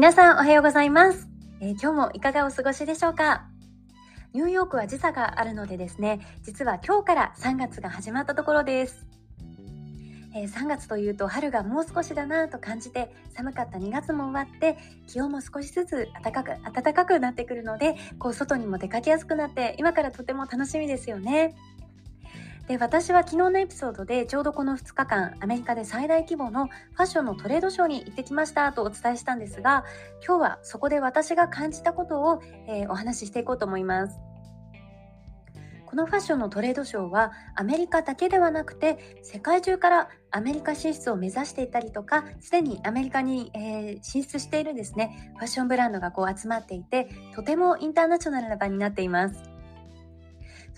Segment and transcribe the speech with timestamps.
[0.00, 1.28] 皆さんおはようございます、
[1.60, 3.44] えー、今日もいかがお過ごしでしょうか？
[4.32, 9.06] ニューヨークは時差があるのでですね実は今日から3月が始まったところです。
[10.34, 21.54] えー、3月というと春がもう少しだなと感じて寒かった2月も終わって気温も少しずつ暖かく暖かくなってくるのでこう外にも出かけやすくなって今からとても楽しみですよね。
[22.70, 29.84] で私は昨日のエピソードでちょうどこの2日間アメリカで最大規模のファッションのトレードショーに行ってきましたとお伝えしたんですが
[30.24, 34.20] 今日はそこで私が感じたことを、えー、お話ししていこうと思います。
[35.84, 49.49] このファッションのトレードショーはアメリカだけではなくて世界中からアメリカ進出を目指していたりとかすでにアメリカに、えー、進出しているですねファッションブランドがこう集まっていてとてもインターナショナルな場になっています。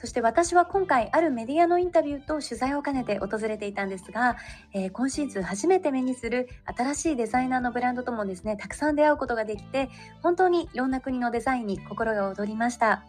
[0.03, 4.37] そして私は今回あるメディアのインタビューと取材を兼ねて訪れていたんですが、
[4.73, 13.05] えー、今シーズン初めて目にする新しいデザイナーのブランドともですねたくさん出会うことができて本当にいろんな国のデザインに心が躍りました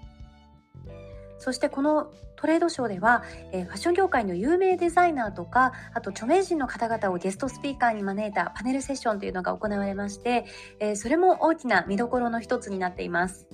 [1.39, 10.45] そしてこのトレードショーでは、えー、ファッション業界の有名デザイナーとかあと著名人の方々をゲストスピーカーに招いたパネルセッションというのが行われまして、
[10.79, 13.47] えー、それも大きな見どころの一つになっています。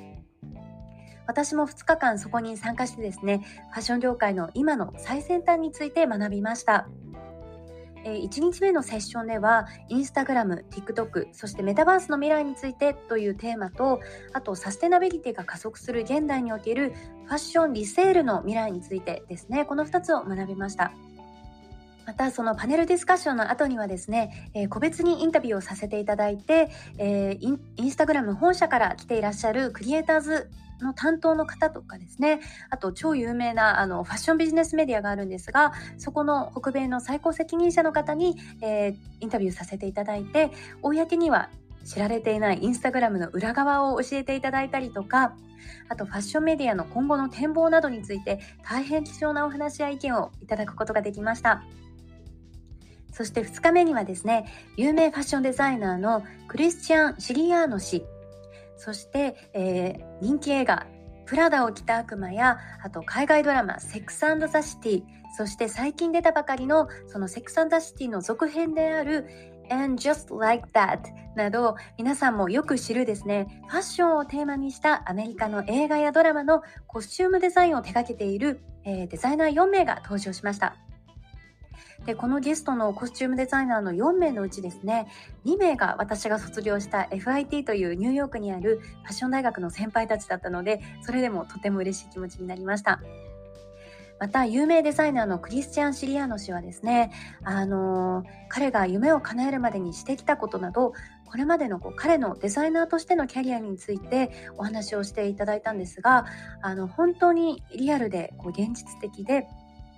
[1.29, 6.89] 私も2日間そこに参加してですね、ファッション業界の今の最先端について学びました。
[8.03, 13.99] 1日目のセッションでは、インスタグラム、TikTok、そしてメタバースの未来についてというテーマと、
[14.33, 16.93] あとサステナビリティが加速する現代における
[17.25, 20.91] ファッションリセールの未来についてですね、この2つを学びました。
[22.09, 30.49] またそのパネルディスカッションの後にはですね、えー、個別にインタビューをさせていただいて、えー、インスタグラム本社から来ていらっしゃるクリエイターズ
[30.81, 32.39] の担当の方とかですね
[32.71, 40.49] あと超有名なあのファッションビジネスメディアがあるんですがそこの北米の最高責任者の方に、えー、インタビューさせていただいて
[40.81, 41.51] 公には
[41.85, 45.35] 知られていないインスタグラムの裏側を教えていただいたりとか
[45.89, 51.61] あとファッションメディアの今後の展望などについて大変貴重なお話や意見をいただくことができました。
[53.11, 54.45] そして2日目にはですね
[54.77, 58.05] 有名ファッションデザイナーのクリスチャン・シリアーノ氏。
[58.79, 60.87] そして、えー、人気映画
[61.27, 65.03] 「プラダを着た悪魔」やあと海外ドラマ「セックスザ・シティ」
[65.37, 69.27] そして最近出たばかりのその「セックスザ・シティ」の続編である
[69.69, 70.99] and just like that
[71.35, 80.75] など皆さんもよく知るですねファッションをテーマにしたアメリカの映画やドラマのコスチュームデザインを手掛けている、えー、デザイナー4名が登場しました。
[82.05, 85.07] でこのゲストのコスチュームデザイナーの4名のうちですね
[85.45, 92.99] 2名が私が卒業した FIT というニューヨークにあるファッション大学の先輩たちだったのでそれでもとても嬉しい気持ちになりました。
[94.19, 97.11] また有名デザイナーのクリスチャン・シリアーノ氏はですね、
[97.41, 100.93] あの彼が夢を叶えるまでにしてきたことなど
[101.25, 106.25] これまでのこう彼のデザイナーとしてのキャリアについてお話をしていただいたんですが
[106.61, 109.47] あの本当にリアルでこう現実的で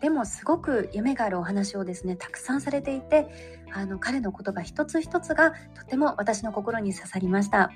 [0.02, 3.28] でもすごく夢があるお話をですねたくさんされていて
[3.72, 7.72] あの彼の言葉一つ一つがとても私の心に刺さりました。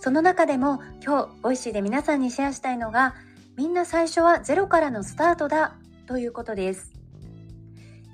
[0.00, 3.14] その中でも今日 Voicy で皆さんにシェアしたいのが
[3.56, 5.76] みんな最初はゼロからのスタートだ
[6.06, 6.92] ということです。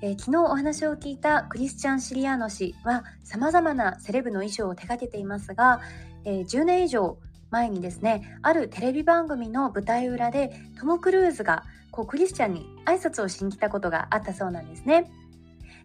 [0.01, 5.79] えー、昨日お話を聞いたクリスチャン・シリアーノ氏は様々なセレブの衣装を手掛けていますが、
[6.25, 7.17] えー、10年以上
[7.51, 15.09] 前にですねあるテレビ番組の舞台裏でトム・クルーズがこうクリスチャンに挨拶をしに来たことがあったそうなんですね。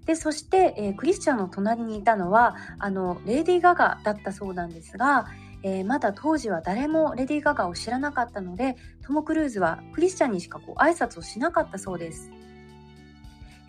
[0.07, 5.29] でそして、えー、クリスチャンの隣にいたのはあのレディー・ガガだったそうなんですが、
[5.63, 8.77] えー、まだ当時は誰もレディー・ガガを知らなかったので
[9.07, 12.31] トム・クルーズはクリスチャンにしかこう挨拶をしなかったそうです。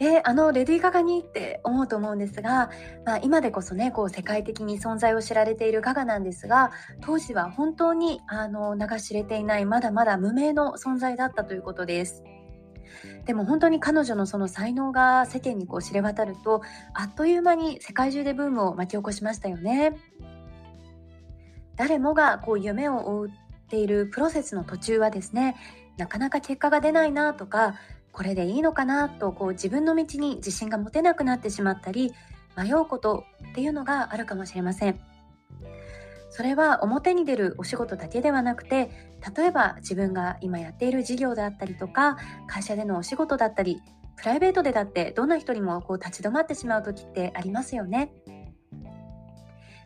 [0.02, 2.72] えー、あのレディー・ガガにって思うと思うんですが、
[3.06, 6.72] まあ、今でこそねこう世界的に存在を知られているガガなんですが
[7.02, 12.24] 当時は本当にあの名が知れていないまだまだ無名の存在だったということです。
[13.26, 16.62] でも本当に彼女のその才能が世間にこう知れ渡ると
[16.96, 19.96] あっという間に世界中でブームを巻き起こしましたよね。
[21.76, 23.28] 誰もがこう夢を追っ
[23.70, 25.56] ているプロセスの途中はですね
[25.98, 27.76] なかなか結果が出ないなとか
[28.12, 32.14] これでいいのかなとこう自分の道に自信が持てなくなってしまったり
[32.58, 35.00] 迷うことっていうのがあるかもしれません。
[36.30, 38.90] それは表に出るお仕事だけではなくて
[39.36, 42.18] 例えば自分が今やっている事業であったりとか
[42.48, 43.82] 会社でのお仕事だったり
[44.16, 48.14] プライベートでだってどんな人にもこう立ち止まってしまう時ってありますよね。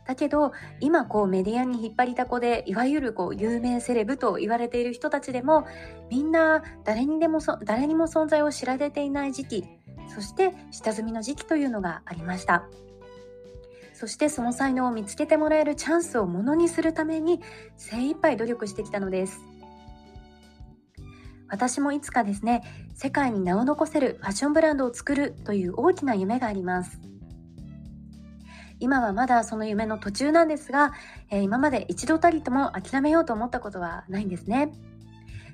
[0.05, 5.65] だけど今こうメディアに引っ張りだこでいわゆるこう有名セレブと言われている人たちでも
[6.09, 9.65] みんな誰にでも誰にも存在を知られていない時期
[10.07, 12.67] そして下積みの時期というのがありました。
[13.93, 17.39] そしてその才能を見つけてもらえるチャンスをものにするために
[17.77, 19.39] 精一杯努力してきたのです。
[21.47, 22.63] 私もいつかですね
[22.93, 26.99] 世界に名を残せるファッションブランドを作るという大きな夢があります。
[28.79, 30.93] 今はまだその夢の途中なんですが、
[31.29, 34.71] えー、今まで一度たりとも諦めようと思ったことはないんですね。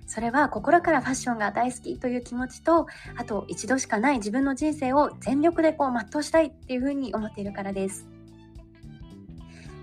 [0.08, 8.08] それは心からファッションが大好きという気持ちと、あと一度しかない自分の人生を全力でこう全うしたいっていうふうに思っているからです。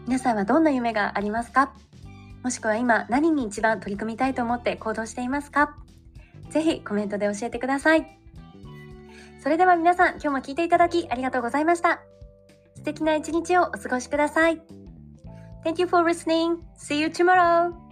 [0.06, 1.72] 皆さんはどんな夢がありますか？
[2.42, 5.76] もしくは今何に一番取り組みたいと思って行動していますか？
[6.50, 8.18] ぜひコメントで教えてください。
[9.42, 12.00] それでは皆さん今日も聞いていただきありがとうございました。
[12.78, 14.62] 素敵な一日をお過ごしください。
[15.64, 16.58] Thank you for listening.
[16.78, 17.87] See you tomorrow.